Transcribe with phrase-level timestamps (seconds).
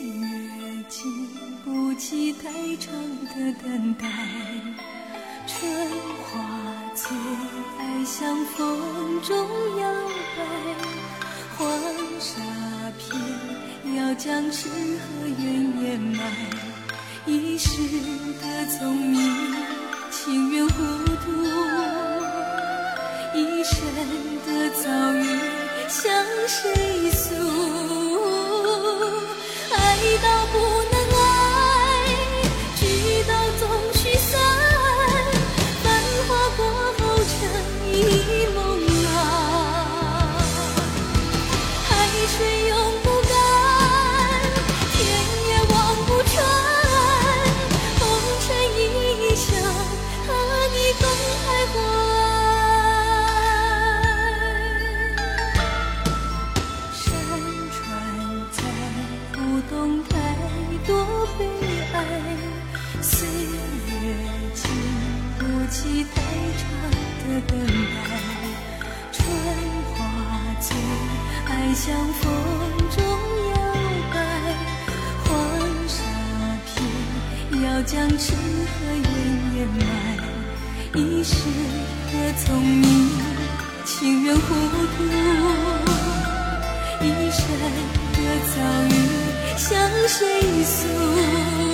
[0.00, 0.24] 岁月
[0.88, 1.28] 经
[1.62, 2.90] 不起太长
[3.26, 4.08] 的等待。
[5.46, 5.70] 春
[6.22, 6.40] 花
[6.94, 7.14] 醉，
[7.78, 9.36] 爱像风中
[9.78, 9.92] 摇
[10.38, 10.40] 摆。
[11.54, 11.78] 黄
[12.18, 12.40] 沙
[12.96, 13.14] 片
[13.94, 16.24] 要将痴和怨掩埋。
[17.26, 17.76] 一世
[18.40, 19.54] 的聪明，
[20.10, 20.82] 情愿糊
[21.16, 21.30] 涂；
[23.34, 23.76] 一生
[24.46, 25.26] 的遭遇，
[25.90, 27.99] 向谁诉？
[30.02, 30.79] 爱到不
[77.82, 78.36] 将痴和
[78.86, 79.04] 怨
[79.56, 79.82] 掩埋。
[80.94, 81.34] 一世
[82.12, 82.14] 的
[82.44, 83.10] 聪明，
[83.84, 84.40] 情愿糊
[84.96, 85.04] 涂。
[87.02, 87.40] 一生
[88.12, 88.16] 的
[88.50, 88.56] 遭
[88.88, 88.92] 遇，
[89.56, 89.68] 向
[90.06, 90.18] 谁
[90.64, 91.69] 诉？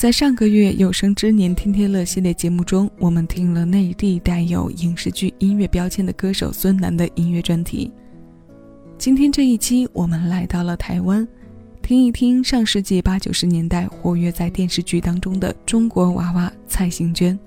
[0.00, 7.92] 在上个月有生之年天天乐系列节目中，我们听了内地带有影视剧音乐标签的歌手孙楠的音乐专题。
[8.96, 11.28] 今天这一期，我们来到了台湾，
[11.82, 17.38] 听一听上世纪八九十年代活跃在电视剧当中的中国娃娃蔡幸娟。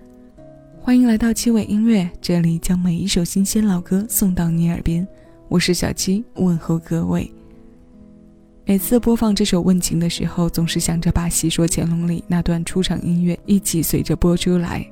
[0.79, 5.07] 欢迎来到七尾音乐，这里将每一首新鲜老歌送到你耳边。
[5.47, 7.33] 我是小七，问候各位。
[8.65, 14.89] 每次播放这首《问情》的时候，总是想着把《戏说乾隆》里那段出场音乐一起随着播出来。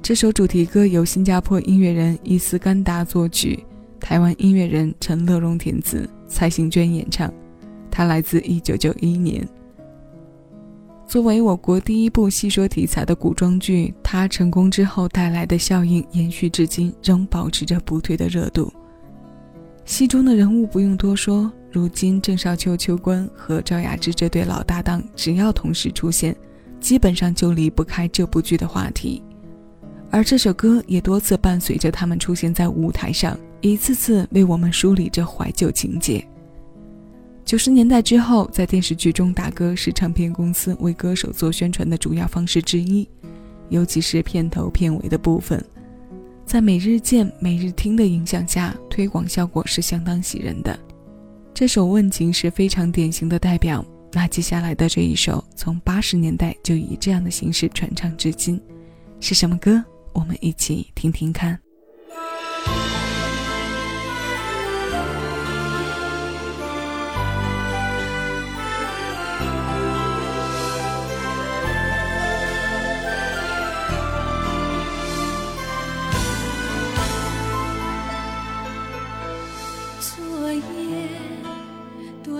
[0.00, 3.62] 这首主题歌由新加坡音乐人伊斯干达作曲，
[4.00, 7.30] 台湾音乐人陈乐融填词，蔡幸娟演唱。
[7.90, 9.46] 它来自1991年。
[11.06, 18.72] 作为我国第一部戏说题材的古装剧，它成功之后带来的效应延续至今，仍保持着不退的热度。
[19.84, 26.34] 戏中的人物不用多说，如今郑少秋、秋官和赵雅芝这对老搭档，只要同时出现，
[26.80, 29.22] 基本上就离不开这部剧的话题。
[30.10, 36.26] 而这首歌也多次伴随着他们出现在舞台上，一次次为我们梳理着怀旧情节。
[37.44, 43.08] 九十年代之后，在电视剧中打歌是唱片公司为歌手做宣传的主要方式之一，
[43.68, 45.64] 尤其是片头片尾的部分，
[46.44, 50.76] 在每日见、每日听的影响下，推广效果是相当喜人的。
[51.60, 53.84] 这首《问情》是非常典型的代表。
[54.12, 58.58] 那接下来的这一首，从八十年代就以这样的形式传唱至今，
[59.20, 59.84] 是什么歌？
[60.14, 61.60] 我们一起听听看。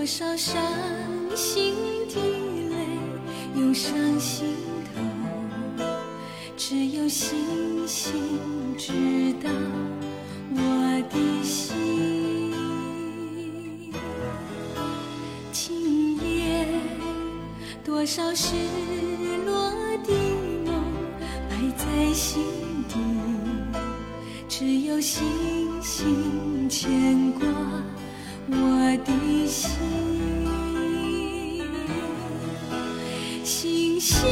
[0.01, 0.59] 多少伤
[1.35, 1.75] 心
[2.09, 2.15] 的
[2.69, 2.75] 泪
[3.55, 4.47] 涌上心
[4.95, 5.85] 头，
[6.57, 7.37] 只有星
[7.87, 8.11] 星
[8.79, 8.91] 知
[9.43, 9.49] 道
[10.55, 12.51] 我的心。
[15.51, 16.65] 今夜
[17.85, 18.55] 多少失
[19.45, 19.71] 落
[20.03, 20.11] 的
[20.65, 20.83] 梦
[21.47, 22.43] 埋在心
[22.89, 22.95] 底，
[24.49, 25.23] 只有星
[25.79, 27.45] 星牵挂
[28.47, 29.90] 我的心。
[34.01, 34.30] 星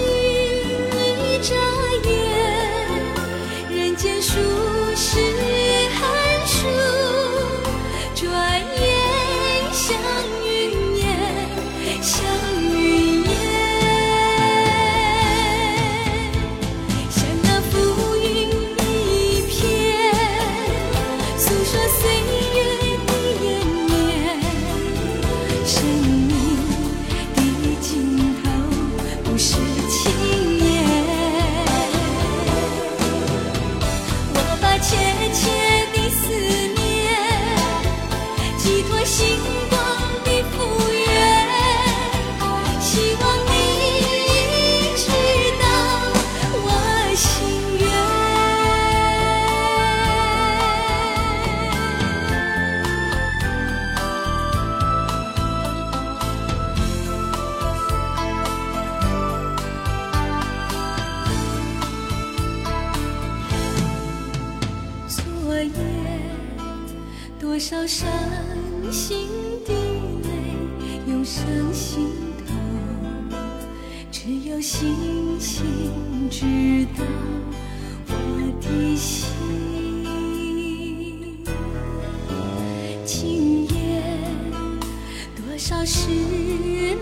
[85.69, 86.09] 多少失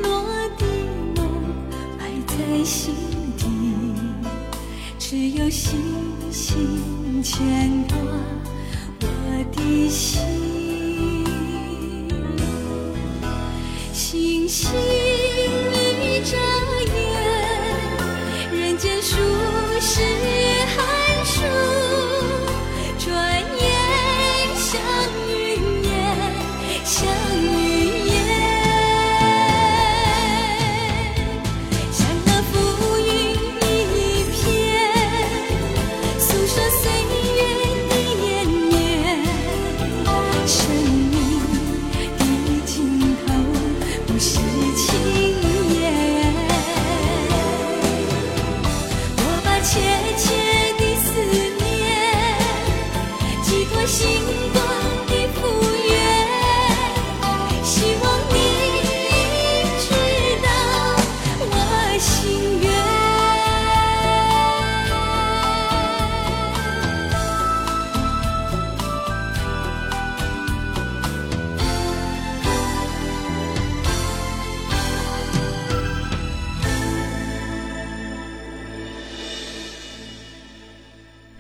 [0.04, 0.24] 落
[0.58, 0.66] 的
[1.16, 1.25] 梦
[1.98, 2.94] 埋在心
[3.38, 3.46] 底。
[5.00, 5.80] 只有星
[6.30, 7.98] 星牵挂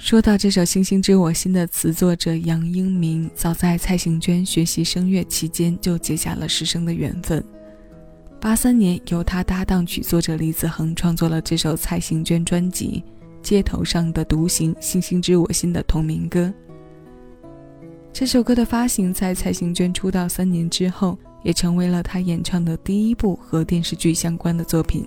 [0.07, 7.43] 说到这首《星星知我心》的词作者杨英明，早在蔡幸娟学习声乐期间就结下了师生的缘分。
[8.39, 13.03] 八三年，由他搭档曲作者李子恒创作了这首蔡幸娟专辑
[13.45, 16.53] 《街头上的独行星星知我心》的同名歌。
[18.13, 25.05] 这首歌的发行在蔡幸娟出道三年之后，也成为了她演唱的第一部和电视剧相关的作品。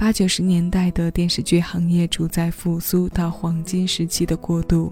[0.00, 4.90] 八九十年代的电视剧行业处在复苏到黄金时期的过渡。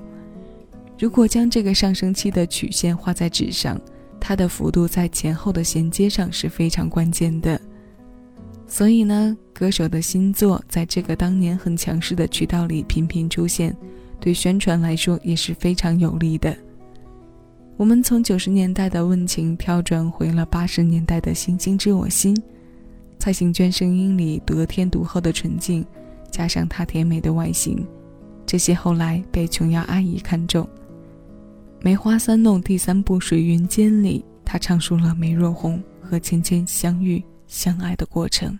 [0.99, 3.81] 如果将这个上升期的曲线画在纸上，
[4.21, 7.59] 它的幅度在前后的衔接上是非常关键的。
[8.67, 13.75] 所以呢，歌手的新作在这个当年很强势的渠道里频频出现，
[14.21, 16.55] 对宣传来说也是非常有利的。
[17.79, 22.37] 我们从九十年代的问情跳转回了八十年代的星星知我心，
[23.19, 25.85] 蔡幸娟声音里得天独厚的纯净，
[26.31, 27.87] 加上她甜美的外形，
[28.47, 30.65] 这些后来被琼瑶阿姨看中。
[31.83, 37.23] 《梅花三弄》第三部《水云间》里，她唱出了梅若红和芊芊相遇。
[37.49, 38.59] 相爱的过程。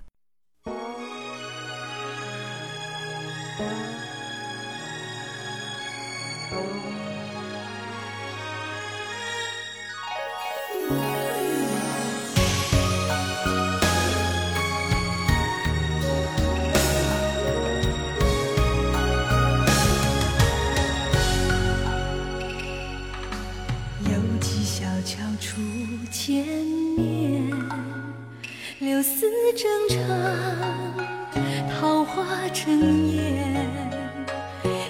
[32.59, 33.55] 花正艳，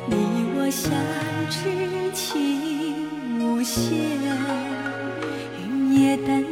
[0.06, 0.14] 你
[0.56, 0.90] 我相
[1.50, 3.96] 知情无限，
[5.58, 6.42] 云也淡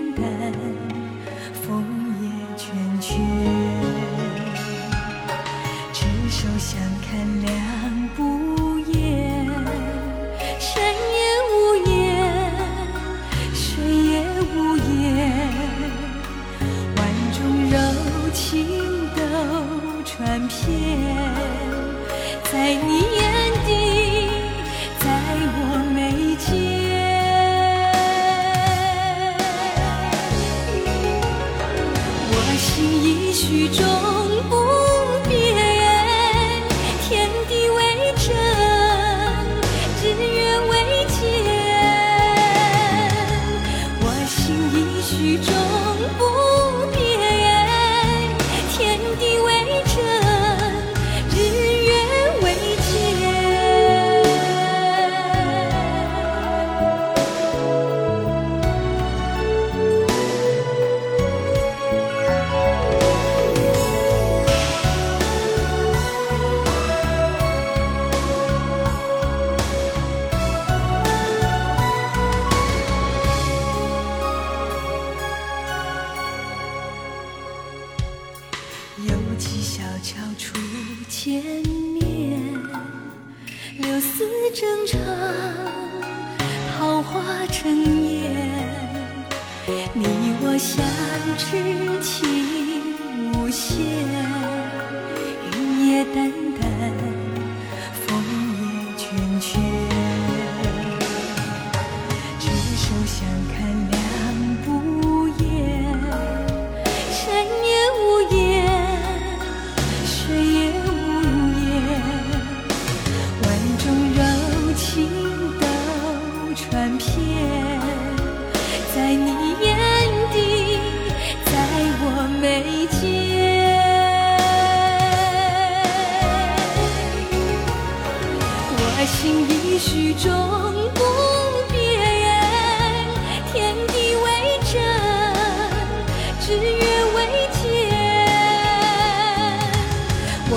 [103.06, 103.95] 想看你。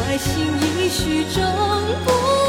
[0.10, 1.44] 爱心已许终
[2.04, 2.49] 不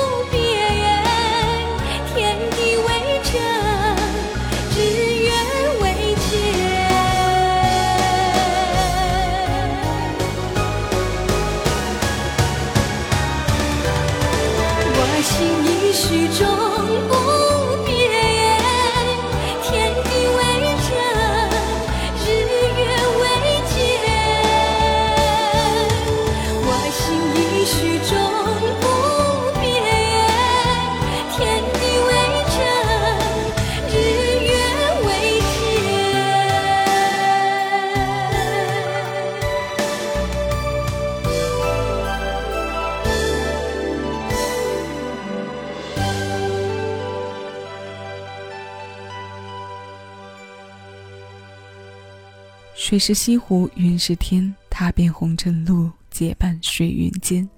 [52.91, 57.49] 水是西湖，云是天，踏遍红尘路，结伴水云间。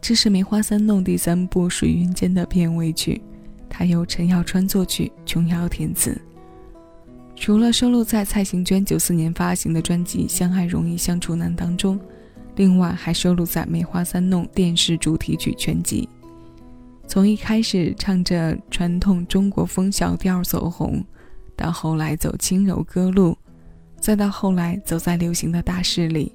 [0.00, 3.20] 这是《梅花三弄》第三部《水云间》的片尾曲，
[3.68, 6.18] 它由陈耀川作曲，琼瑶填词。
[7.34, 12.00] 除了收录在蔡幸娟九四年发行的专辑《相爱容易相处难》当中，
[12.54, 16.08] 另外还收录在《梅花三弄》电视主题曲全集。
[17.06, 21.04] 从一开始唱着传统中国风小调走红，
[21.54, 23.36] 到后来走轻柔歌路。
[24.00, 26.32] 再到后来，走在流行的大势里，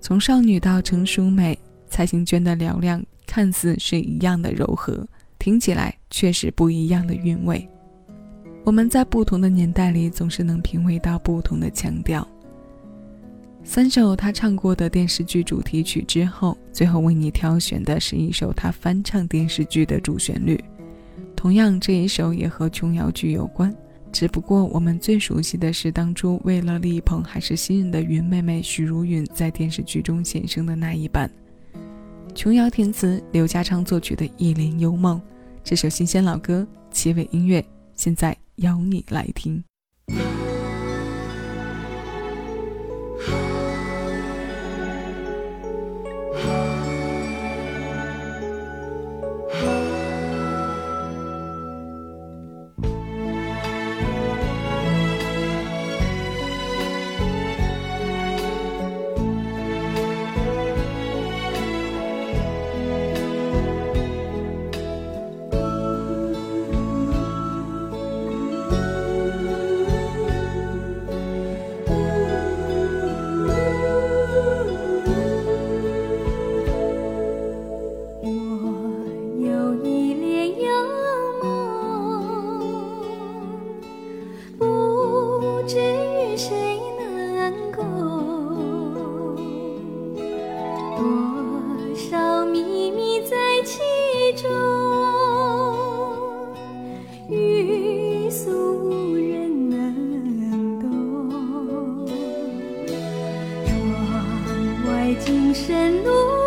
[0.00, 5.06] 从少女到成熟美，蔡幸娟的嘹亮看似是一样的柔和，
[5.38, 7.68] 听起来却是不一样的韵味。
[8.64, 12.26] 我们在不同的年代里，总是能品味到不同的腔调。
[13.62, 20.62] 三首他唱过的电视剧主题曲之后，最后为你挑选的是一首他翻唱电视剧的主旋律。
[21.36, 23.74] 同样，这一首也和琼瑶剧有关，
[24.14, 31.28] 只不过我们最熟悉的是当初为了力捧还是新人的云妹妹许茹芸在电视剧中显声的那一版。
[32.32, 35.18] 琼瑶填词，刘家昌作曲的《一帘幽梦》，
[35.64, 37.64] 这首新鲜老歌，七尾音乐，
[37.96, 39.64] 现在邀你来听。
[105.20, 106.43] 今生路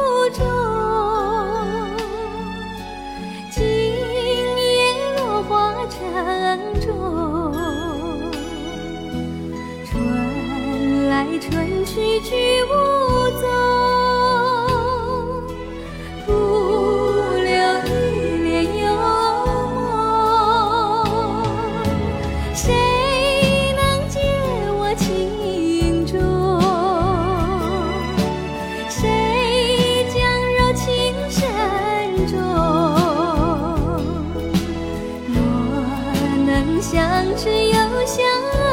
[36.90, 38.24] 相知又相
[38.54, 38.67] 爱。